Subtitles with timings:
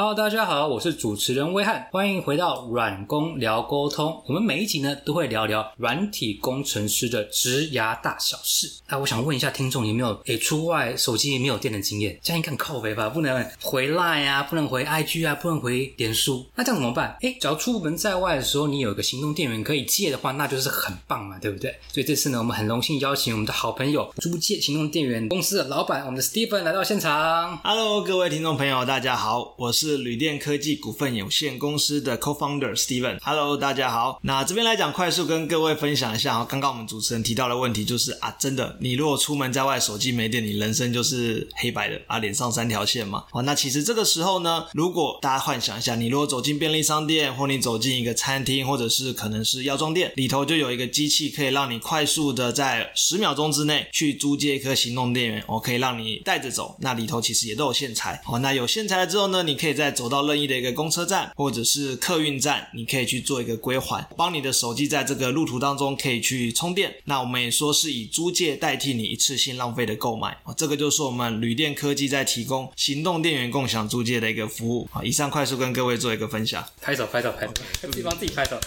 [0.00, 4.22] Hello，大家好，我是主持人威汉，欢迎回到软工聊沟通。
[4.28, 8.70] 我们每一集呢都会聊聊软体工程师的职涯大小事。
[8.86, 12.16] 那我想问一下听众，有没有诶出外手机没有电的经验？
[12.22, 13.08] 这样应该很靠北吧？
[13.08, 17.16] 不能回 Line 啊，不能回 IG 啊，不能回脸书，那这样怎么办？
[17.22, 21.74] 诶，只要出门在外的时候，你有一个行动电源可以借的话，那就是很棒嘛，对不对？
[21.92, 27.58] 所以这次呢，我们很荣幸邀请我们的好朋友租借行动电源公司的老板，我们的 Stephen 来到现场。
[27.64, 33.16] Hello，各位听众朋友，大家好，我是是旅电科技股份有限公司的 Co-founder Steven。
[33.22, 34.20] Hello，大家好。
[34.22, 36.46] 那这边来讲，快速跟各位分享一下哦。
[36.46, 43.24] 刚刚我们主持人提到的问题就是啊，真的，你如果出门在外，手机没电，你人生就是黑白的啊，脸上三条线嘛。
[43.32, 56.76] 哦，那其实这个时候呢，如果大家幻想一下，你如果走进便利商店，或你走进一个餐厅，或者是可能是药妆店，里头就有一个机器，可以让你快速的在十秒钟之内去租借一颗行动电源，哦，可以让你带着走。
[56.80, 58.22] 那里头其实也都有线材。
[58.26, 66.96] 哦，那有线材了之后呢，你可以再走到任意的一个公车站或者是客运站，你可以去做一个归还，帮你的手机在这个路途当中可以去充电。
[67.04, 70.36] 那我们也说是以租借代替你一次性浪费的购买。
[70.42, 74.88] 哦，这个就是我们旅电科技在提供行动电源共享租借的一个服务。
[74.92, 76.64] 啊，以上快速跟各位做一个分享。
[76.82, 78.58] 拍手拍手拍手，自己帮自己拍手。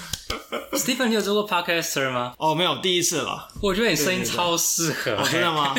[0.73, 2.33] Stephen，你有做过 podcaster 吗？
[2.37, 3.49] 哦，没有，第一次了。
[3.61, 5.75] 我觉得你声音超适合、哦，真的吗？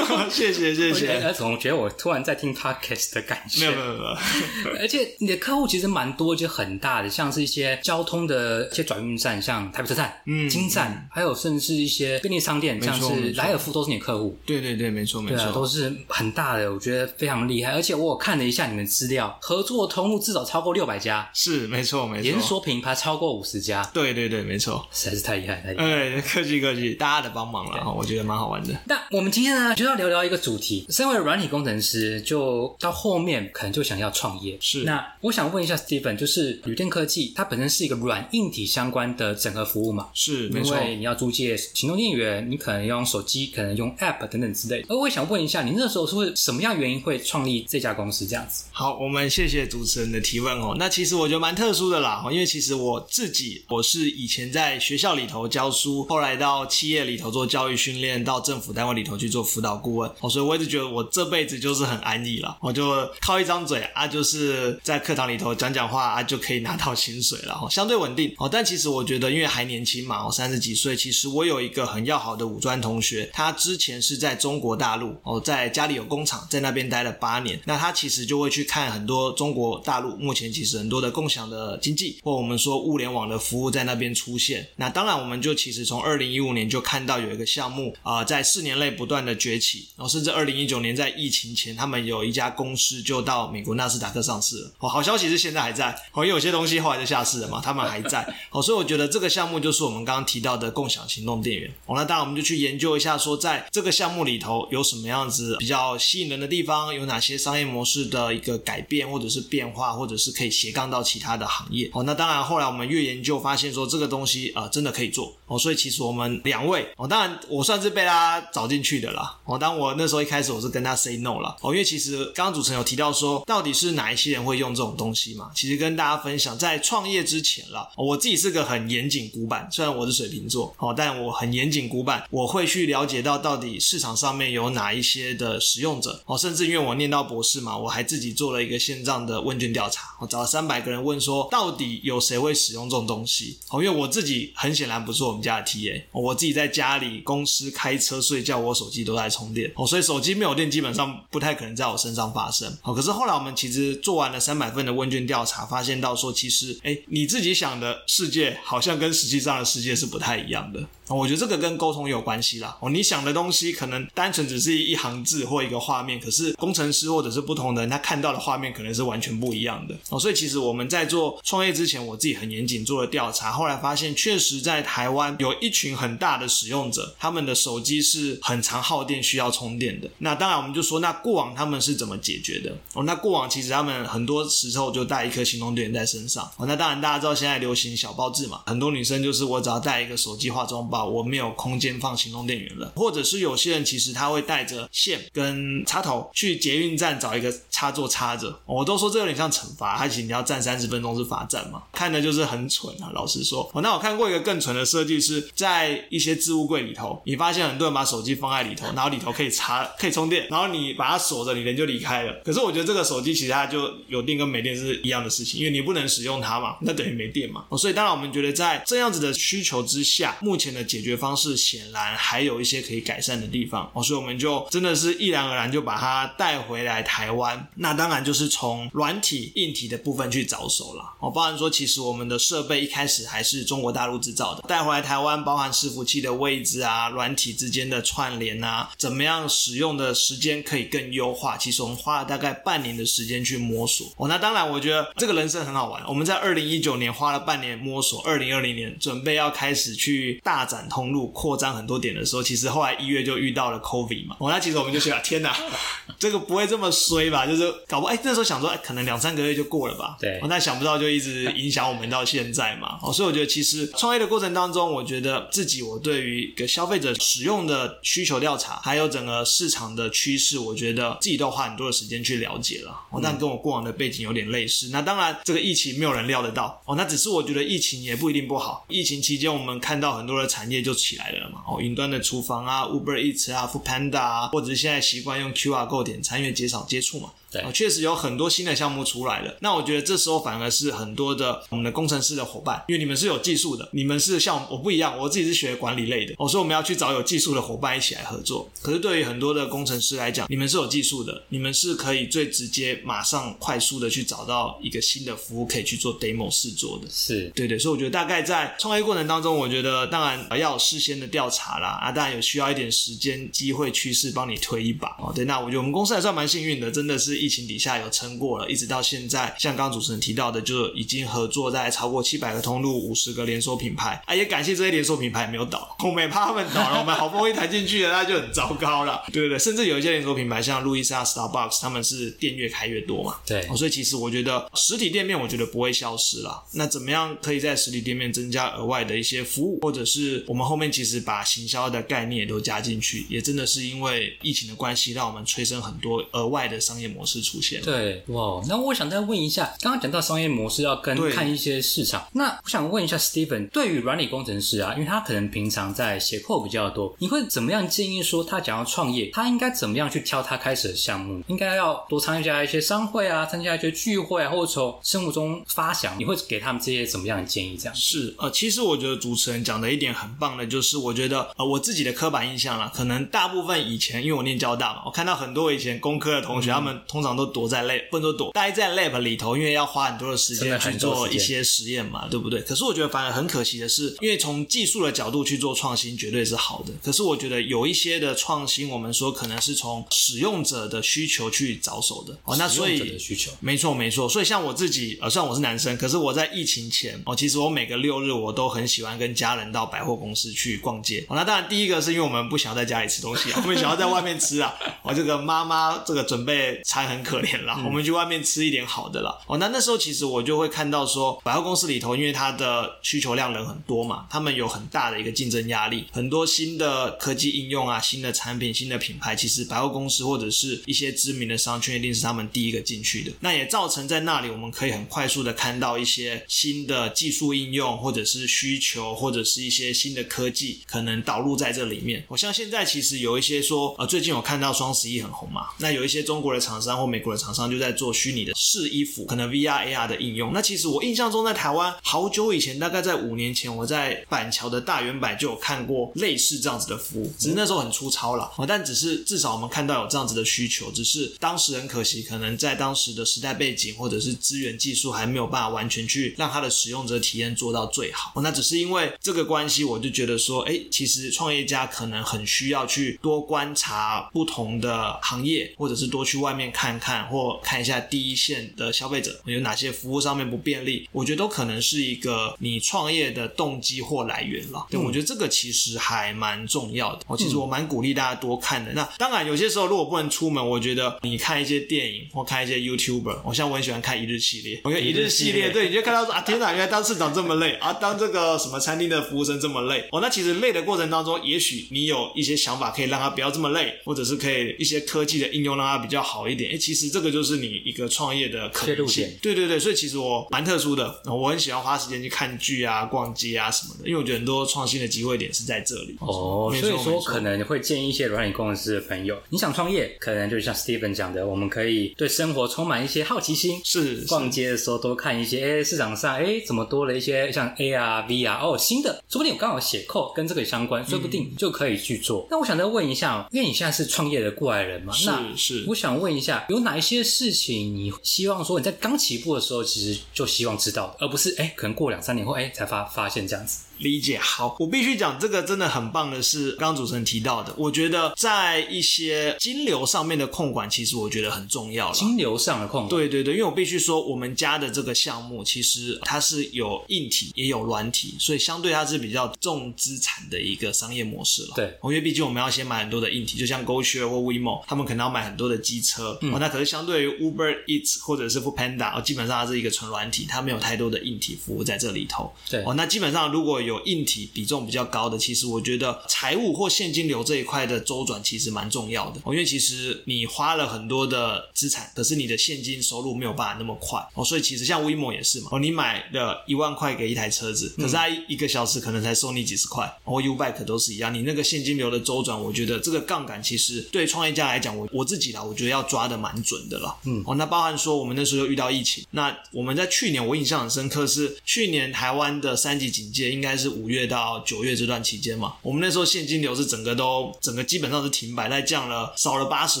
[0.30, 1.12] 谢 谢谢谢。
[1.18, 3.60] 呃总觉得我突然在听 podcast 的感觉。
[3.60, 14.38] 没有没有没有，而且 你的客户其实蛮多，就很大的，像是一些交通的一些转运站，像台北车站、嗯金站，还有甚至一些便利商店，像是莱尔富都是你的客户。
[14.46, 15.72] 对对对，没错没错啊，都。
[15.72, 17.72] 是很大的，我觉得非常厉害。
[17.72, 22.22] 而且我有看了一下你们资料，合作通路至少超过六百家，是没错没错。
[22.22, 24.86] 连锁品牌超过五十家，对对对，没错。
[24.92, 25.84] 实在是太厉害，太厉害。
[25.86, 28.74] 哎，客气客气，大家的帮忙了，哈我觉得蛮好玩的。
[28.84, 30.84] 那我们今天呢，就要聊聊一个主题。
[30.90, 34.58] 身为软体工程师，就到后面可能就想要创业。
[34.60, 40.08] 是那我想问一下 Stephen，就是旅店科技，它本身是一个软硬体相关的整合服务嘛？
[40.14, 40.76] 是没错。
[40.76, 44.86] 为你要租借行动电源，你可能要用手机，可能用 App 等等之类的。
[44.88, 48.64] 而我也想问一下，你那时候是会什么样原因会创立这家公司这样子？
[48.72, 50.74] 好，我们谢谢主持人的提问哦。
[50.78, 68.48] 那其实我觉得蛮特殊的啦，因为其实我自己我是以前在学校里头教书，后来到企业里头做教育训练，到政府单位里头去做辅导顾问，哦，所以我一直觉得我这辈子就是很安逸了，我就靠一张嘴啊，就是在课堂里头讲讲话啊，就可以拿到薪水了，哦，相对稳定哦。
[68.48, 84.68] 但其实我觉得，因为还年轻嘛，我三十几岁，其实我有一个很要好的五专同学，他之前是在中国大陆哦，在家里有工厂，在那边待了八年，那他其实就会去看很多中国大陆目前其实很多的共享的经济，或我们说物联网的服务在那边出现。
[84.76, 98.22] 那当然，我们就其实从二零一五年就看到有一个项目啊、在四年内不断的崛起，然后甚至二零一九年在疫情前，他们有一家公司就到美国纳斯达克上市哦，好消息是现在还在，哦，因为有些东西后来就下市了嘛，他们还在。
[98.50, 101.70] 哦，所以我觉得这个项目就是我们刚刚提到的共享行动电源。
[101.86, 111.90] 哦，那当然我们就去研究一下，说在这个项目里头有什么样子比较吸引人的地方，有哪些商业模式的一个改变或者是变化，或者是可以斜杠到其他的行业。
[111.92, 115.34] 哦，那当然后来我们越研究发现说这个东西啊、真的可以做。
[115.46, 119.38] 哦，所以其实我们两位哦，当然我算是被他找进去的啦。
[119.44, 121.56] 哦，当我那时候一开始我是跟他 say no 了。
[121.60, 125.50] 哦，因为其实刚刚主持人有提到说，到底是哪一些人会会用这种东西嘛？
[125.54, 136.22] 其实跟大家分享，在创业之前啦，我自己是个很严谨古板，虽然我是水瓶座，哦，但我很严谨古板，我会去了解到到底市场上面有哪一些的使用者。
[136.26, 143.58] 哦，甚至因为我念到博士嘛，我还自己做了一个线上的问卷调查，我找了三百个人问说，到底有谁会使用这种东西？
[143.70, 152.76] 哦，因为我自己很显然不是我们家的 TA，、我自己在家里、公司开车、睡觉，我手机都在充电，哦，所以手机没有电，基本上不太可能在我身上发生。
[152.82, 160.84] 哦，可是后来我们其实做完了三百份的问卷调查，发现到说，其实，哎，你自己想的世界好像跟实际上的世界是不太一样的。
[161.14, 162.76] 我觉得这个跟沟通有关系啦。
[162.80, 169.94] 哦，你想的东西可能单纯只是一行字或一个画面，可是工程师或者是不同的人，他看到的画面可能是完全不一样的。
[170.08, 180.08] 哦，所以其实我们在做创业之前，我自己很严谨做了调查，后来发现确实在台湾有一群很大的使用者，他们的手机是很常耗电，需要充电的。
[180.18, 182.74] 那当然我们就说，那过往他们是怎么解决的？
[182.94, 186.50] 哦，那过往其实他们很多时候就带一颗行动电源在身上。
[186.56, 191.01] 哦，那当然大家知道现在流行小包制嘛，很多女生就是我只要带一个手机化妆包。
[191.04, 203.70] 我没有空间放行动电源了，或者是有些人其实他会带着线跟插头去捷运站找一个插座插着，我都说这有点像惩罚，他请你要站三十分钟是罚站嘛，看的就是很蠢啊，老实说。
[203.74, 212.32] 哦，那我看过一个更蠢的设计是在一些置物柜里头，你发现很多人把手机放在里头，然后里头可以插可以充电，然后你把它锁着，你人就离开了。
[212.44, 217.64] 可是我觉得这个手机其实它就有电跟没电是一样的事情，因为你不能使用它嘛，那等于没电嘛。
[217.68, 223.90] 哦，所以当然我们觉得在这样子的需求之下，目前的解决方式显然还有一些可以改善的地方。
[223.94, 227.68] 哦，所以我们就真的是毅然而然就把它带回来台湾。
[227.76, 231.14] 那当然就是从软体、硬体的部分去着手了。
[231.20, 241.56] 哦，包含说其实我们的设备一开始还是中国大陆制造的，带回来台湾，包含伺服器的位置啊、软体之间的串联啊，怎么样使用的时间可以更优化。
[241.56, 244.12] 其实我们花了大概半年的时间去摸索。
[244.16, 246.02] 哦，那当然我觉得这个人生很好玩。
[246.08, 254.36] 我们在二零一九年花了半年摸索，二零二零年准备要开始去大展通路、扩张很多点的时候，其实后来一月就遇到了 COVID 嘛。
[254.40, 255.54] 哦，那其实我们就想，天哪，
[256.18, 257.46] 这个不会这么衰吧？
[257.46, 260.16] 就是搞不哎，那时候想说，哎，可能两三个月就过了吧。
[260.18, 262.98] 对，那想不到就一直影响我们到现在嘛。
[263.02, 272.92] 哦，所以我觉得其实创业的过程当中，我觉得自己我对于一个消费者使用的需求调查，还有整个市场的趋势，我觉得自己都花很多的时间去了解了。
[273.10, 274.88] 哦，但跟我过往的背景有点类似。
[274.90, 276.80] 那当然，这个疫情没有人料得到。
[276.86, 278.86] 哦，那只是我觉得疫情也不一定不好。
[278.88, 281.60] 疫情期间，我们看到很多的产产业就起来了嘛。
[281.66, 287.32] 哦，云端的厨房啊，Uber Eats 啊，Food Panda 啊，或者是现在习惯用 QR 购点餐，因为减少接触嘛。
[287.52, 289.54] 对，确实有很多新的项目出来了。
[289.60, 296.34] 那我觉得这时候反而是很多的我们的工程师的伙伴，因为你们是有技术的，你们是像我不一样，我自己是学管理类的。
[296.38, 298.70] 我说我们要去找有技术的伙伴一起来合作。
[298.80, 307.06] 可是对于很多的工程师来讲，你们是有技术的，你们是可以最直接、马上、快速的去找到一个新的服务，可以去做 demo 试做的。
[307.10, 315.32] 是对对，所以我觉得大概在创业过程当中，我觉得当然要有事先的调查啦，啊，当然有需要一点时间、机会、趋势帮你推一把哦。
[315.34, 318.12] 对，那我觉得我们公司还算蛮幸运的，真的是疫情底下有。
[318.12, 324.22] 撑过了，一直到现在，像刚刚主持人提到的，就已经合作在超过七百个通路、五十个连锁品牌。
[324.26, 329.22] 啊，也感谢这些连锁品牌没有倒，我们也怕他们倒了，我们好不容易谈进去了，那就很糟糕了。
[329.32, 333.38] 对对对，甚至有一些连锁品牌，像路易莎、Starbucks，他们是店越开越多嘛。
[333.46, 336.62] 对，所以其实我觉得实体店面，我觉得不会消失了。
[336.72, 347.80] 那怎么样可以在实体店面增加额外的一些服务，或者是我们后面其实把行销的概念也都加进去，也真的是因为疫情的关系，让我们催生很多额外的商业模式出现。
[347.82, 361.42] 对，哇，那我想再问一下，刚刚讲到商业模式要跟看一些市场，那我想问一下 Stephen，对于软体工程师啊，因为他可能平常在写 code 比较多，你会怎么样建议说他想要创业，他应该怎么样去挑他开始的项目？
[361.46, 367.76] 应该要多参加一些商会啊，参加一些聚会啊，或者从生活中发想，你会给他们这些怎么样的建议？
[367.76, 382.60] 这样是呃，其实我觉得主持人讲的一点很棒的，就是我觉得呃我自己的刻板印象啦，可能大部分以前因为我念交大嘛，我看到很多以前工科的同学，他们通常都躲在 lab，不能说躲，待在 lab 里头，因为要花很多的时间去做一些实验嘛，对不对？
[382.62, 392.56] 可是我觉得反而很可惜的是，因为从技术的角度去做创新绝对是好的，可是我觉得有一些的创新，我们说可能是从使用者的需求去着手的哦。
[392.56, 394.28] 那所以的需求，没错没错。
[394.28, 401.24] 所以像我自己，呃，虽然我是男生，可是我在疫情前哦，其实我每个六日我都很喜欢跟家人到百货公司去逛街。
[401.28, 404.74] 哦，那当然第一个是因为我们不想要在家里吃东西啊，我们想要在外面吃啊。
[405.02, 409.38] 我这个妈妈这个准备餐很可怜啦，我们去外面吃一点好的啦。
[409.46, 423.32] 哦，那那时候其实我就会看到说，百货公司里头，因为它的需求量人很多嘛，他们有很大的一个竞争压力，很多新的科技应用啊，新的产品、新的品牌，其实百货公司或者是一些知名的商圈，一定是他们第一个进去的。
[423.40, 432.24] 那也造成在那里，我们可以很快速的看到一些新的技术应用，或者是需求，或者是一些新的科技，可能导入在这里面。
[432.28, 440.52] 我像现在其实有一些说，呃，最近我看到双十一很红嘛，那有一些中国的厂商或美国的厂商就在做虚拟的试衣服，可能 VR、AR 的应用。
[440.52, 448.50] 那其实我印象中在台湾好久以前，大概在五年前，我在板桥的大圆柏就有看过类似这样子的服务，只是那时候很粗糙了。
[448.68, 458.32] 但只是至少我们看到有这样子的需求，只是当时很可惜，可能在当时的时代背景或者是资源技术还没有办法完全去让它的使用者体验做到最好。
[458.42, 466.81] 那只是因为这个关系，我就觉得说，哎，其实创业家可能很需要去多观察不同的行业，或者是多去外面看。
[466.82, 474.84] 看看，或看一下第一线的消费者有哪些服务上面不便利，我觉得都可能是一个你创业的动机或来源了。
[474.90, 477.20] 对，我觉得这个其实还蛮重要的。
[477.28, 478.90] 我其实我蛮鼓励大家多看的。
[478.94, 490.20] 那当然有些时候如果不能出门，我觉得你看一些电影或看一些 YouTuber，我像我很喜欢看一日系列，我觉得一日系列对，你就看到说啊，天哪，原来当市长这么累啊，当这个什么餐厅的服务生这么累哦。
[490.20, 496.71] 那其实累的过程当中，也许你有一些想法可以让他不要这么累，或者是可以一些科技的应用让他比较好一点。
[496.72, 499.28] 哎，其实这个就是你一个创业的可能性。
[499.42, 506.16] 对对对，所以其实我蛮特殊的，我很喜欢花时间去看剧啊、逛街啊什么的，因为我觉得很多创新的机会点是在这里。
[506.20, 522.46] 哦，所以说可能会建议一些软件工程师的朋友，你想创业，可能就像 Steven 讲的，我们可以对生活充满一些好奇心，是逛街的时候多看一些，哎，市场上哎怎么多了一些像 AR、VR 哦新的，说不定我刚好写扣跟这个相关，说不定就可以去做。
[522.50, 533.80] 那我想再问一下，因为你现在是创业的过来人嘛，那是我想问一下，有哪一些事情你希望说你在刚起步的时候，其实就希望知道，而不是哎可能过两三年后哎才发发现这样子。
[534.02, 534.38] 理解。
[534.38, 542.14] 好，我必须讲这个真的很棒的是，刚刚主持人提到的，我觉得在一些金流上面的控管，其实我觉得很重要了。
[542.14, 551.72] 金流上的控管，对对对，因为我必须说，我们家的这个项目其实它是有硬体也有软体，所以相对它是比较重资产的一个商业模式了。
[551.76, 562.52] 对，因为毕竟我们要先买很多的硬体，就像 GoShare 或 WeMo，他们可能要买很多的机车，哦，那可是相对于 Uber Eats 或者是 f o o Panda，哦，基本上它是一个纯软体，它没有太多的硬体服务在这里头。
[562.68, 569.40] 对，哦，那基本上如果有硬体比重比较高的，其实我觉得财务或现金流这一块的周转其实蛮重要的。
[569.44, 574.24] 哦，因为其实你花了很多的资产，可是你的现金收入没有办法那么快。
[574.34, 587.42] 哦，所以其实像 WeMo 也是嘛哦，你买了一万块给一台车子，可是它一个小时可能才收你几十块，哦 Ubike 都是一样，你那个现金流的周转，我觉得这个杠杆其实对创业家来讲，我我自己啦，我觉得要抓的蛮准的了，嗯。
[587.46, 594.62] 哦，那包含说我们那时候又遇到疫情，那我们在去年我印象很深刻是去年台湾的三级警戒应该是五月到。
[594.64, 600.00] 九月这段期间嘛，我们那时候现金流是整个都整个基本上是停摆，在降了少了八十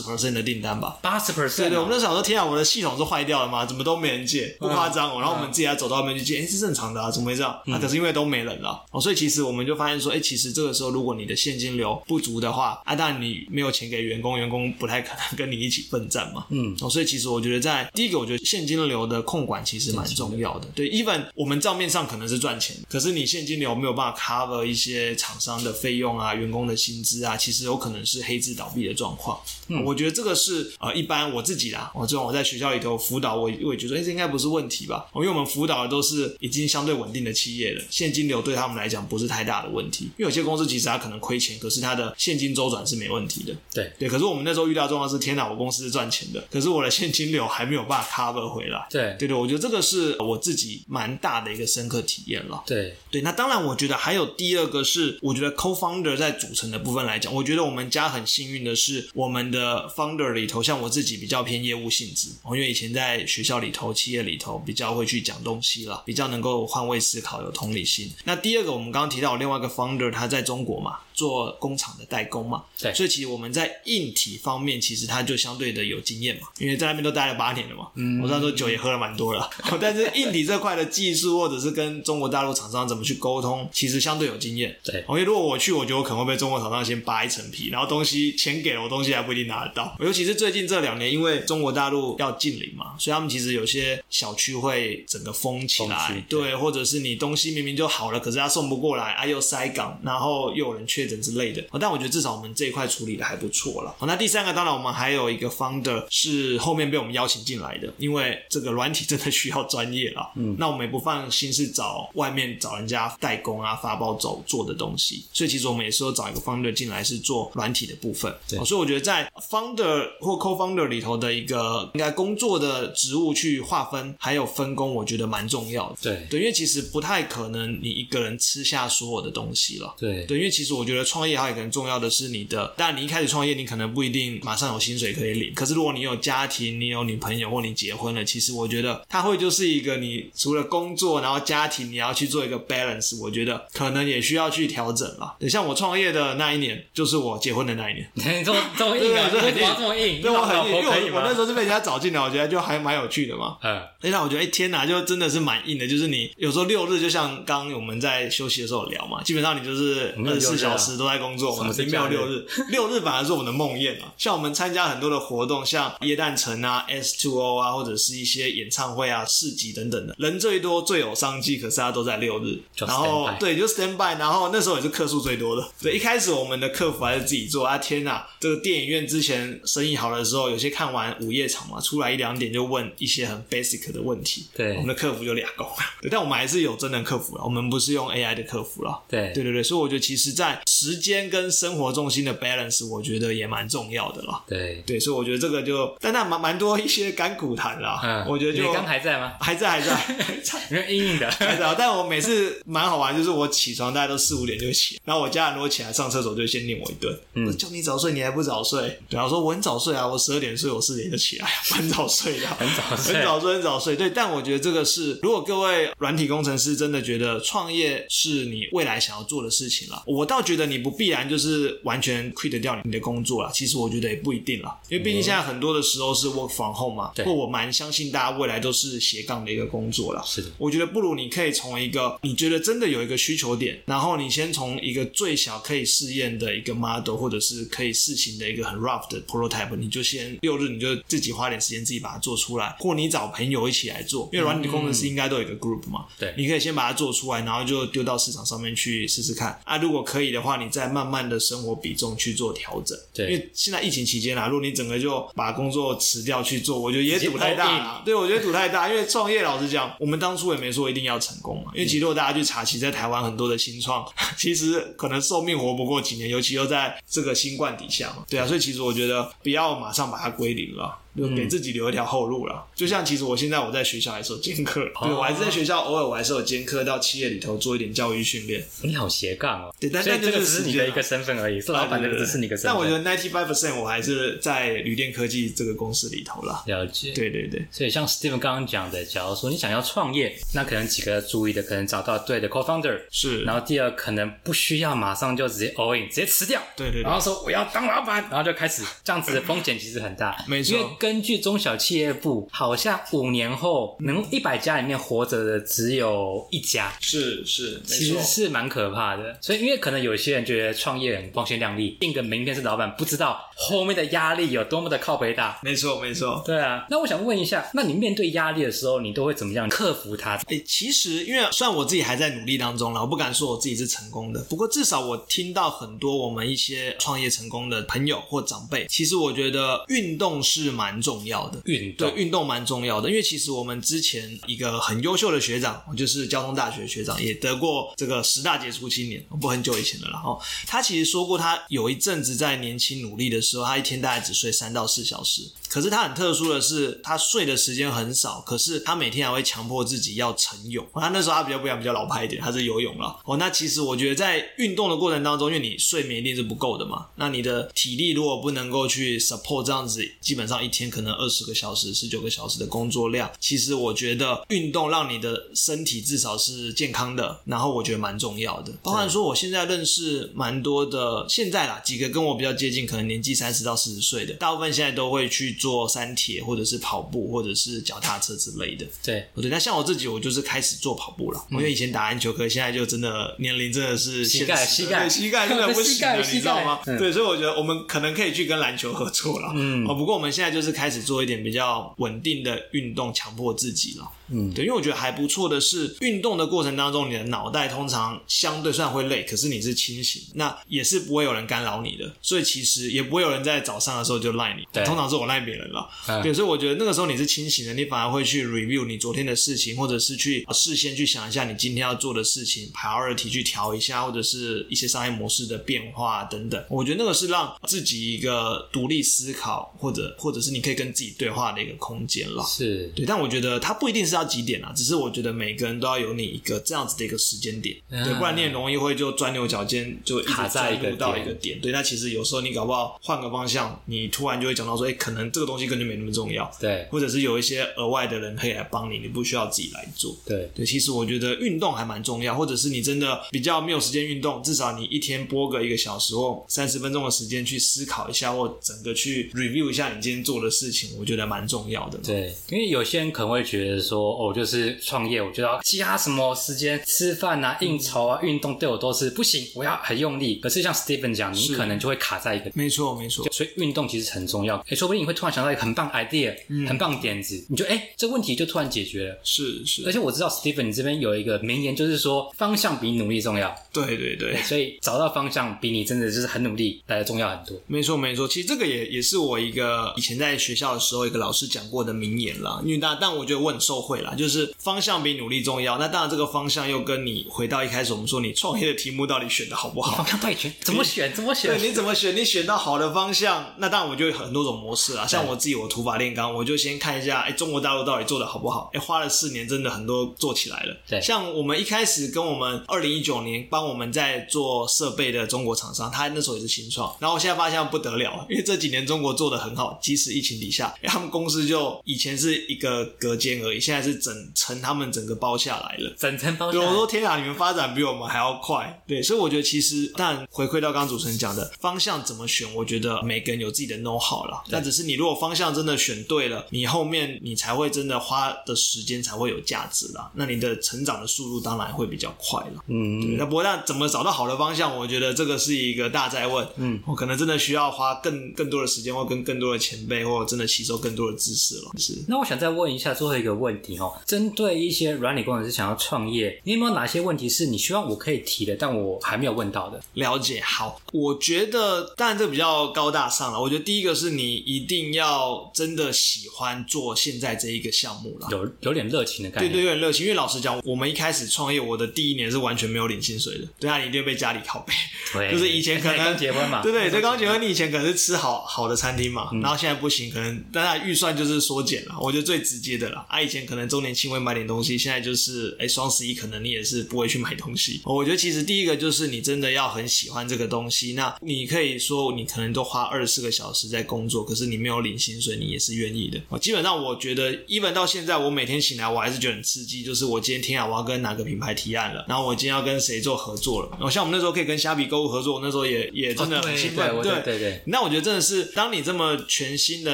[0.00, 0.98] percent 的订单吧。
[1.02, 3.66] 八十 percent，对对，我们那时候说天啊，我的系统是坏掉了吗？
[3.66, 4.56] 怎么都没人借？
[4.58, 5.20] 不夸张哦。
[5.20, 7.52] 然后我们自己还走到外面去借，哎，是正常的啊，怎么会这样？
[7.66, 16.46] 啊，可是因为都没人了哦，所以其实我们就发现说，哎，其实这个时候如果你的现金流不足的话，啊，当然你没有钱给员工，员工不太可能跟你一起奋战嘛。
[16.50, 20.68] 嗯，哦，所以其实我觉得在第一个，我觉得现金流的控管其实蛮重要的。
[20.74, 25.16] 对，even 我们账面上可能是赚钱，可是你现金流没有办法 cover 一些。
[25.22, 29.38] 厂商的费用啊，员工的薪资啊，其实有可能是黑字倒闭的状况。
[29.68, 35.06] 嗯，我觉得这个是呃，一般我自己啦，我这种我在学校里头辅导，我我也觉得，哎，这应该不是问题吧？
[35.14, 40.06] 因为我们辅导的都是已经相对稳定的企业了，现金流对他们来讲不是太大的问题。
[40.16, 43.54] 因为有些公司其实它可能亏钱，可是它的现金周转是没问题的。
[43.72, 48.86] 对对，可是我们那时候遇到状况是，天哪，我公司是赚钱的，可是我的现金流还没有办法 cover 回来。
[48.90, 52.62] 对对对，我觉得这个是我自己蛮大的一个深刻体验了。
[52.66, 56.16] 对对，那当然，我觉得还有第二个是，我觉得 co-founder。
[56.16, 68.10] 在组成的部分来讲，我觉得我们家很幸运的是，我们的 founder 里头，像我自己比较偏业务性质，因为以前在学校里头、企业里头比较会去讲东西了，比较能够换位思考、有同理心。
[68.24, 70.98] 那第二个，我们刚刚提到另外一个 founder，他在中国嘛。
[71.14, 77.88] 做工厂的代工嘛，对，所以其实我们在硬体方面，其实他就相对的有经验嘛，因为在那边都待了八年了嘛。
[77.96, 84.74] 嗯，我虽然说酒也喝了蛮多了， 但是硬体这块的技术或者是跟中国大陆厂商怎么去沟通，其实相对有经验。
[84.84, 89.94] 对，因为如果我去，我觉得我可能会被中国厂商先扒一层皮，然后东西钱给了我，东西还不一定拿得到。
[90.00, 101.64] 尤其是最近这两年，因为中国大陆要禁零嘛，所以他们其实有些小区会整个封起来，对，或者是你东西明明就好了，可是他送不过来，啊又塞港，然后又有人确诊之类的。
[101.80, 103.94] 但我觉得至少我们这一块处理的还不错了。
[104.02, 110.30] 那第三个，当然我们还有一个 founder 是后面被我们邀请进来的，因为这个软体真的需要专业了。
[110.36, 118.30] 嗯，那我们也不放心是找外面找人家代工啊、发包走做的东西，所以其实我们也是说找一个 founder 进来是做软体的部分。
[118.46, 125.96] 对，所以我觉得在 founder 或 co-founder 里头的一个应该工作的职务去划分还有分工，我觉得蛮重要的。
[126.02, 129.94] 对，对，因为其实不太可能你一个人吃下所有的东西了。
[129.98, 131.62] 对，对，因为其实我觉得创业还有一个。
[131.62, 135.54] 很重要的是你的，当然你一开始创业，你可能不一定马上有薪水可以领。
[135.54, 145.36] 可是如果你有家庭，你有女朋友或你结婚了，其实我觉得它会就是一个你除了工作，然后家庭你要去做一个 balance，我觉得可能也需要去调整了。
[145.48, 148.10] 像我创业的那一年，就是我结婚的那一年。
[148.44, 149.28] 这么这么硬啊？
[149.32, 149.40] 这
[149.82, 150.20] 么硬？
[150.20, 153.56] 对我很硬，因为我那时候是被人家找进来，我觉得就还蛮有趣的嘛。
[153.62, 155.86] 嗯，那我觉得哎天哪，就真的是蛮硬的。
[155.86, 161.54] 就是你有时候六日，就像刚我们在休息的时候聊嘛，基本上你就是二十四小时都在工作。
[161.56, 162.46] 什么是没有六日？
[162.70, 164.12] 六日反而是我们的梦魇啊！
[164.16, 172.58] 像我们参加很多的活动，像耶诞城啊、S Two O 啊，或者是一些演唱会啊、市集等等的，人最多、最有商机，可是它都在六日。
[172.76, 175.66] 然后 by 对，就 stand by，然后那时候也是客数最多的。
[175.80, 178.26] 对，一开始我们的客服还是自己做啊，天哪！
[178.40, 185.66] 这个电影院之前生意好的时候，有些看完午夜场嘛，出来一两点就问一些很 basic 的问题，对我们的客服就俩工。
[186.00, 189.02] 对，但我们还是有真人客服了，我们不是用 AI 的客服了。
[189.08, 194.42] 对对对对，所以我觉得其实，在时间跟生活重心的 balance，我觉得也蛮重要的了。
[194.46, 198.00] 对，对，所以我觉得这个就，但那蛮蛮多一些干股谈啦。
[198.02, 199.32] 嗯，我觉得就你刚还在吗？
[199.40, 200.62] 还在还在还在。
[200.70, 208.98] 因为硬硬的，还在，但我每次蛮好玩，就是我起床大概都四五点就起，然后我家人如果起来上厕所，就先念我一顿，嗯，叫你早睡，你还不早睡？
[209.08, 213.96] 对啊，我说我很早睡啊，我十二点睡，我四点就起来， 很早睡的，很早睡很早睡，很早睡。
[213.96, 223.50] 对，但我觉得这个是，如果各位软体工程师真的觉得创业是你未来想要做的事情了，我倒觉得你不必然就是完全 quit 掉你的工作了。
[223.52, 230.22] 其实我觉得也不一定了，因为毕竟现在很多的时候是 work from home 嘛，对或我蛮相信大家未来都是斜杠的一个工作了。
[230.24, 249.58] 是的，我觉得不如你可以从一个你觉得真的有一个需求点，然后你先从一个最小可以试验的一个 model，或者是可以试行的一个很 rough 的 prototype，你就先六日你就自己花点时间自己把它做出来，或你找朋友一起来做，因为软体工程师应该都有一个 group 嘛，对你可以先把它做出来，然后就丢到市场上面去试试看。
[249.64, 252.98] 啊，如果可以的话，你再慢慢的生活比重去做调整。
[253.14, 258.02] 对因为现在疫情期间啊，如果你整个就把工作辞掉去做，我觉得也赌太大了。
[258.04, 261.70] 对，我觉得赌太大，因为创业老实讲，我们当初也没说一定要成功嘛。
[261.74, 268.24] 因为其实如果大家去查，在台湾很多的新创， 其实可能寿命活不过几年，尤其又在这个新冠底下嘛。
[268.28, 270.98] 对啊，所以其实我觉得不要马上把它归零了。
[271.16, 272.66] 就给自己留一条后路了。
[272.74, 278.64] 就像其实我现在我在学校还是有兼课，对我还是在学校偶尔我还是有兼课到企业里头做一点教育训练。
[278.82, 282.72] 你好斜杠哦，对但但这个只是你的一个身份而已，是老板那个只是你的身份。
[282.72, 286.62] 但我觉得 ninety five percent 我还是在旅电科技这个公司里头啦。
[286.66, 287.12] 了解。
[287.12, 297.02] 对对对，所以像 Steven 刚刚讲的，假如说你想要创业，那可能几个注意的，可能找到对的 co-founder，是，然后第二可能不需要马上就直接 all in，直接辞掉，对对对。
[297.02, 306.92] 然后说我要当老板，然后就开始这样子的风险其实很大，没错根据中小企业部，好像五年后能一百家里面活着的只有一家。
[307.00, 308.22] 是是，其实。
[308.22, 315.58] 是蛮可怕的，所以因为可能有些人觉得创业很光鲜亮丽，定个名片是老板，不知道后面的压力有多么的靠背大。
[315.64, 316.40] 没错，没错。
[316.46, 320.36] 对啊，那我想问一下，那你面对压力的时候，你都会怎么样克服它？
[320.46, 331.60] 哎、其实因为虽然我自己还在努力当中了，我不敢说我自己是成功的，不过至少我听到很多我们一些创业成功的朋友或长辈，其实我觉得运动是蛮重要的。
[331.64, 340.38] 运动，对运动蛮重要的，因为其实我们之前一个很优秀的学长，就是交通大学学长，也得过这个十大杰出青年，不很久以前的了哦。
[340.66, 345.42] 他其实说过，他有一阵子在年轻努力的时候，他一天大概只睡三到四小时。
[345.68, 350.86] 可是他很特殊的是，他睡的时间很少，可是他每天还会强迫自己要晨泳。
[350.94, 353.18] 他那时候他比较不一样，比较老派一点，他是游泳了。
[353.24, 368.72] 哦，那其实我觉得在运动的过程当中，因为你睡眠一定是不够的嘛，那你的体力如果不能够去 support 这样子，基本上一天可能二十个小时、十九个小时的工作量，其实我觉得运动让你的身体至少是健康的，然后我觉得蛮重要的。
[368.82, 378.86] 包含说我现在认识蛮多的，现在啦几个跟我比较接近，可能年纪三十到四十岁的，大部分现在都会去做山铁或者是跑步或者是脚踏车之类的。
[379.02, 386.80] 对，对，那像我自己，我就是开始做跑步了，因为以前打篮球，可现在就真的年龄真的是膝盖膝盖膝盖真的不膝行了， 盖你知道吗？
[386.86, 389.52] 嗯对，所以我觉得我们可能可以去跟篮球合作了。
[389.54, 394.10] 嗯，哦，不过我们现在就是开始做一点比较稳定的运动，强迫自己了。
[394.34, 405.86] 嗯，对，因为我觉得还不错的是，运动的过程当中，你的脑袋通常相对虽然会累，可是你是清醒，那也是不会有人干扰你的，所以其实也不会有人在早上的时候就赖你，对通常是我赖别人了。
[406.08, 416.64] 嗯对，所以我觉得那个时候你是清醒的，你反而会去 review 你昨天的事情，或者是去事先去想一下你今天要做的事情，priority 去调一下，或者是一些商业模式的变化等等。
[416.70, 422.42] 我觉得那个是让自己一个独立思考，或者或者是你可以跟自己对话的一个空间了。
[422.44, 431.60] 是，对，但我觉得它不一定是要几点啊，只是我觉得每个人都要有你一个这样子的一个时间点，嗯对，不然你很容易会就钻牛角尖，就一直卡在一个钻入到点一个点。
[431.60, 440.16] 对，那其实有时候你搞不好换个方向，你突然就会讲到说，哎，可能这个东西根本就没那么重要，对，或者是有一些额外的人可以来帮你，你不需要自己来做。
[440.24, 451.98] 对，对，其实我觉得运动还蛮重要，或者是你真的比较没有时间运动，至少你一天播个一个小时或三十分钟的时间去思考一下，或整个去 review 一下你今天做的事情，我觉得蛮重要的。
[451.98, 460.36] 对，因为有些人可能会觉得说，哦，就是创业，我就要加什么时间吃饭啊、应酬啊、运动对我都是不行，我要很用力。
[460.36, 463.26] 可是像 Stephen 讲，你可能就会卡在一个，没错没错。
[463.32, 464.56] 所以运动其实很重要。
[464.68, 466.36] 哎，说不定你会突然想到一个很棒 idea，
[466.68, 469.18] 很棒点子，你就哎，这问题就突然解决了。
[469.24, 469.82] 是是。
[469.86, 473.54] 而且我知道 Stephen 你这边有一个名言，就是说方向比努力重要。
[473.72, 474.36] 对对对。
[474.42, 477.58] 所以找到方向比你真的就是很努力来的重要很多。
[477.66, 482.60] 没错没错，其实这个也也是我一个以前在学校的时候一个老师讲过的名言啦。
[482.64, 485.78] 因为大但我觉得我很受惠啦，就是方向比努力重要。
[485.78, 489.96] 那当然这个方向又跟你回到一开始我们说你创业的题目到底选的好不好？
[489.96, 491.56] 方向对选 怎么选怎么选？
[491.56, 492.16] 对，你怎么选？
[492.16, 495.06] 你选到好的方向，那当然我就有很多种模式啦。
[495.06, 498.70] 像我自己我土法炼钢，我就先看一下，哎，中国大陆到底做的好不好？
[498.74, 500.76] 哎，花了四年，真的很多做起来了。
[500.88, 506.94] 对，像我们一开始跟我们二零一九年帮我们在做设备的中国厂商，他那时候也是新创。
[506.98, 516.50] 然后我现在发现不得了，因为这几年中国做的很好，即使疫情底下，他们公司就以前是一个隔间而已，现在是整层他们整个包下来了，整层包。
[516.50, 518.82] 对，我说天啊，你们发展比我们还要快。
[518.86, 524.42] 对，所以我觉得其实，但回馈到刚刚主持人讲的方向怎么选，我觉得每个人有自己的 know how 了。
[524.50, 530.10] 但只是你如果方向真的选对了，你后面你才会真的花的时间才会有价值啦。
[530.14, 532.64] 那你的成长的速度当然会比较快了。
[532.66, 534.76] 嗯，那不过那怎么找到好的方向？
[534.76, 536.46] 我觉得这个是一个大在问。
[536.56, 541.70] 嗯，我可能真的需要花更更多的时间，或跟更多的前辈，或真的吸收更多的知识了。
[541.76, 541.94] 是。
[542.08, 549.80] 那我想再问一下最后一个问题哦，针对一些软体工程师想要创业，你有没有哪些问题是你希望我可以提的，但我还没有问到的？
[549.94, 550.40] 了解。
[550.42, 553.40] 好，我觉得当然这比较高大上了。
[553.40, 559.48] 我觉得第一个是你一定要真的喜欢做现在这一个项目了，有有点热情的感觉。
[559.48, 560.04] 对对，有点热情。
[560.04, 563.46] 因为老实讲，我们一开始创业，我的第一年是完全没有领薪水的。
[563.58, 564.72] 对啊，你一定被家里拷贝。
[565.12, 571.96] 对，就是以前可能刚结婚嘛，对对， 在刚结婚，你以前可能是吃好好的餐厅嘛，然后现在不行，可能大家预算就是缩减了。
[572.00, 573.04] 我觉得最直接的了。
[573.08, 577.80] 啊，以前可能周年庆会买点东西，现在就是哎双十一可能你也是不会去买东西。
[577.84, 580.92] 我觉得其实第一个就是你真的要很喜欢这个东西。
[580.94, 586.20] 那你可以说你可能都花二十四个小时在工作，可是你没有领薪水，你也是愿意的。
[586.38, 593.68] 基本上我觉得，even 到现在，我每天醒来我还是觉得很刺激，就是我今天天啊，我要跟哪个品牌提案了，然后我今天要跟谁做合作了。
[593.72, 596.90] 然后像我们那时候可以跟虾皮购物合作，我那时候也也真的很兴奋。
[597.02, 597.62] 对对对。
[597.66, 599.91] 那我觉得真的是，当你这么全新的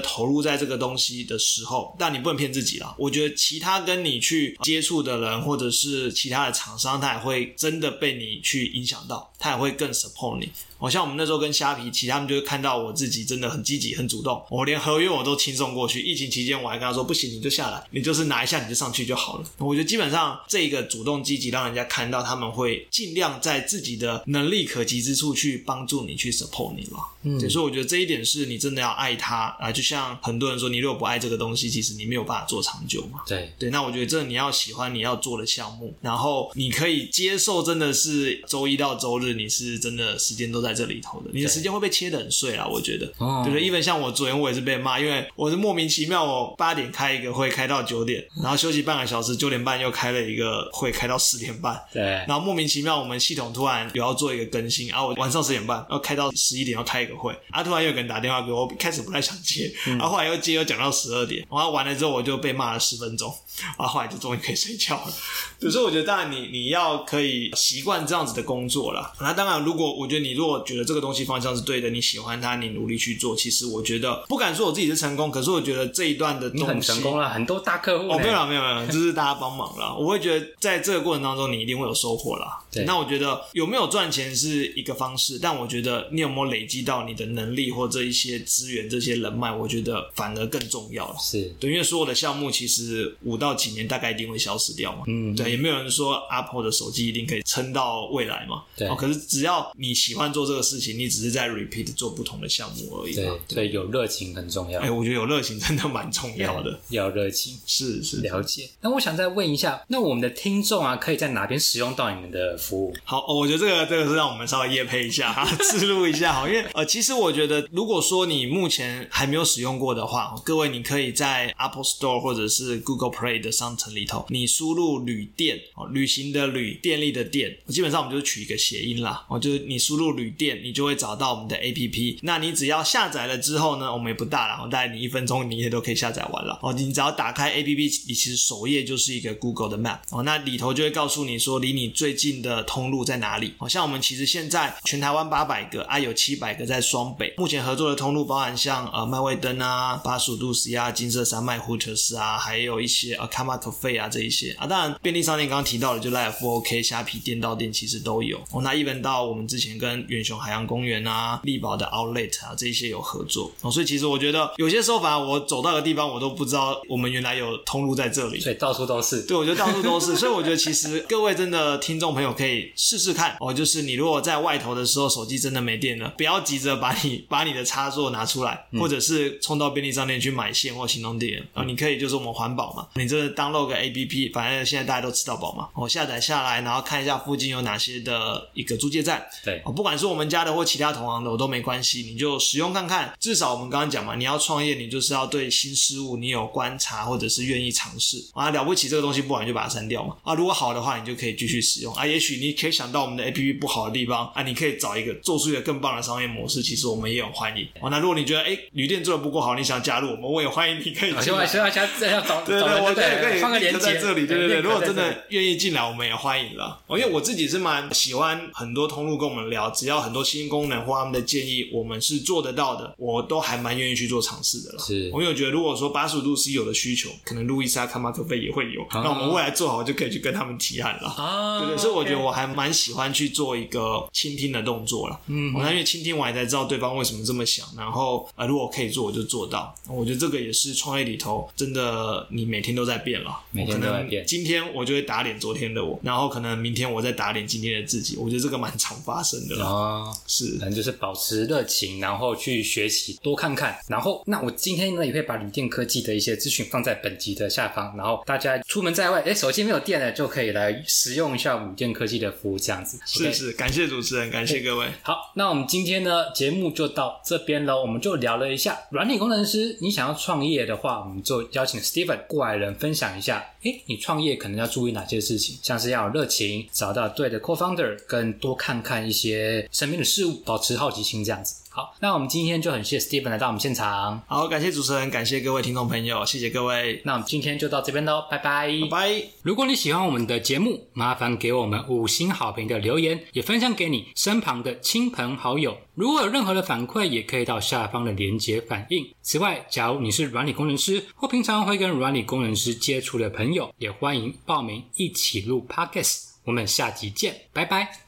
[0.00, 2.94] 投入在这个东西的时候，但你不能骗自己了。
[2.98, 10.48] 我觉得其他跟你去接触的人，或者是其他的厂商，他也会真的被你去影响到，他也会更 support 你。
[10.76, 16.02] 好像我们那时候跟虾皮，其他们就会看到我自己真的很积极、很主动，我连合约我都轻松过去。
[16.02, 27.04] 疫情期间，我还跟他说：“不行，你就下来，你就是拿一下你就上去就好了。”我觉得基本上这个主动积极，让人家看到他们会尽量在自己的能力可及之处去帮助你、去 support 你嘛。
[27.22, 29.72] 嗯，所以我觉得这一点是你真的要爱他啊。
[29.72, 33.20] 就像很多人说，你如果不爱这个东西，其实你没有办法做长久嘛。
[33.26, 41.54] 对对，那我觉得这你要喜欢你要做的项目，然后你可以接受，真的是周一到周日你是真的时间都在这里头的，你的。
[41.54, 43.62] 时间会被切的很碎啊，我觉得，对不对？
[43.62, 52.02] 因为像我昨天我也是被骂，因为我是莫名其妙，我八点开一个会开到九点，然后休息半个小时，九点半又开了一个会开到十点半，对。
[52.02, 63.34] 然后莫名其妙我们系统突然有要做一个更新，然后我晚上十点半要开到十一点要开一个会，啊，突然又有人打电话给我，开始不太想接，然后后来又接又讲到十二点，然后完了之后我就被骂了十分钟，
[63.78, 65.12] 然后后来就终于可以睡觉了。
[65.70, 71.94] 所以我觉得当然你你要可以习惯这样子的工作了，那当然如果我觉得你如果觉得这个东西方向是对的。
[71.94, 73.36] 你喜欢它，你努力去做。
[73.36, 79.94] 其实我觉得不敢说我自己是成功，可是我觉得这一段的你很成功了，很多大客户哦，没有了，没有没有，就是大家帮忙了。
[79.96, 82.58] 我会觉得在这个过程当中，你一定会有收获啦。
[82.72, 91.16] 对，那我觉得有没有赚钱是一个方式，但我觉得你有没有累积到你的能力或这一些资源、这些人脉，我觉得反而更重要了。
[91.20, 95.02] 是对，因为所有的项目其实五到几年大概一定会消失掉嘛。
[95.06, 98.62] 嗯，对，也没有人说 Apple 的手机一定可以撑到未来嘛。
[98.74, 102.48] 对，可是只要你喜欢做这个事情，你只是在 repeat 做不同的。
[102.54, 104.78] 项目而已，对，所以有热情很重要。
[104.80, 108.70] 哎，我觉得有热情真的蛮重要的， 要热情，是是了解。
[108.80, 112.94] 那我想再问一下，那我们的听众啊，可以在哪边使用到你们的服务？
[113.02, 132.18] 好，哦我觉得这个这个是让我们稍微夜配一下哈， 记录一下哈，因为呃，其实我觉得，如果说你目前还没有使用过的话，各位你可以在 Apple Store 或者是 Google Play 的商城里头，你输入旅店哦，旅行的旅，电力的电，基本上我们就取一个谐音啦，哦，就是你输入旅店，你就会找到我们的 APP。
[132.22, 136.58] 那你只要下载了之后呢，我们也不大了，大概你一分钟你也都可以下载完了。
[136.60, 143.54] 哦，你只要打开 APP，你其实首页就是一个 Google 的 Map 哦，那里头就会告诉你说离你最近的通路在哪里。
[143.58, 147.32] 哦，像我们其实现在全台湾八百个啊，有七百个在双北。
[147.36, 154.66] 目前合作的通路包含像呃麦味登啊、八十五度 C 啊、金色山脉 Hooters 啊，还有一些呃 Kama Cafe 啊这一些啊。
[154.66, 158.38] 当然便利商店刚刚提到的就 Life OK、虾皮店到店其实都有。
[158.52, 163.52] 哦，那一般到我们之前跟远雄海洋公园啊、力宝的 Outlet 啊这一些有合作。
[163.60, 168.40] 哦，所以其实我觉得有些时候反而我走到的地方我都不知道我们原来有通路在这里。
[168.40, 169.22] 所以到处都是。
[169.22, 170.16] 对，我觉得到处都是。
[170.16, 181.64] 所以我觉得其实各位真的听众朋友可以试试看哦，就是你如果在外头的时候手机真的没电了，不要急着把你把你的插座拿出来，或者是冲到便利商店去买线或行动电源啊。
[181.64, 189.24] 你可以就是我们环保嘛，你这 download 个 A P P，反正现在大家都吃到饱嘛，我下载下来，然后看一下附近有哪些的一个租借站。
[189.44, 193.12] 对，哦，不管是我们家的或其他同行的，我都没关系，你就使用看看。
[193.20, 198.50] 至少我们刚刚讲嘛，你要创业，你就是要对新事物你有观察，或者是愿意尝试啊。
[198.50, 200.16] 了不起这个东西，不管就把它删掉嘛。
[200.22, 202.06] 啊，如果好的话，你就可以继续使用啊。
[202.06, 206.62] 也许你可以想到我们的 A P P 不好的地方啊，你可以找一个做出一个更棒的商业模式。
[206.62, 207.66] 其实我们也很欢迎。
[207.80, 211.22] 哦，那如果你觉得哎旅店做的不够好，你想加入我们，我也欢迎你可以进来。
[211.22, 214.26] 希望希望下次要找对对，我对可以放个链接在这里。
[214.26, 216.80] 对对对，如果真的的愿意进来，我们也欢迎了。
[216.86, 224.78] 哦，因为我自己是蛮喜欢很多通路跟我们聊，只要很多新功能或他们的建议，我们是做得到的，我都还蛮愿意去做尝试的了。
[224.78, 231.08] 是，我有觉得，如果说八十五度 C 有的需求，可能路易莎、卡马克菲也会有，那我们未来做好就可以去跟他们提案了。
[231.08, 235.20] 啊，对对，所以我觉得我还蛮喜欢去做一个倾听的动作了。
[235.26, 239.74] 嗯，我因为倾听完才知道对方为什么这么想，然后呃，如果可以做，我就做到。
[239.88, 244.24] 我觉得这个也是创业里头真的，你每天都在变了，每天都在变。
[244.26, 248.16] 今天我就会打脸昨天的我，然后可能明天我再打脸今天的自己。
[248.16, 253.78] 我觉得这个蛮常发生的啊，是，反正就是保持热情，然后去学习，多看看。
[253.88, 262.98] 然后，那我今天呢也会把旅电科技的一些资讯放在本集的下方，然后大家出门在外，哎，手机没有电了，就可以来使用一下旅电科技的服务，这样子。
[263.04, 264.86] 是是，感谢主持人，感谢各位。
[265.02, 281.56] 好，那我们今天呢节目就到这边了，我们就聊了一下软体工程师，你想要创业的话，我们就邀请 Steven 过来人分享一下，诶，你创业可能要注意哪些事情，像是要有热情，找到对的 co-founder，跟多看看一些身边的事物，保持好奇心，这样子。
[281.76, 284.22] 好，那我们今天就很谢谢 Steven 来到我们现场。
[284.28, 287.02] 好，感谢主持人，感谢各位听众朋友，谢谢各位。
[287.04, 289.22] 那我们今天就到这边喽，拜拜，拜拜。
[289.42, 295.76] 如果你喜欢我们的节目，麻烦给我们五星好评的留言，也分享给你身旁的亲朋好友。
[295.96, 299.12] 如果有任何的反馈，也可以到下方的连结反映。
[299.20, 306.34] 此外，假如你是软体工程师或平常会跟软体工程师接触的朋友，也欢迎报名一起录 Podcast。
[306.44, 308.03] 我们下集见，拜拜。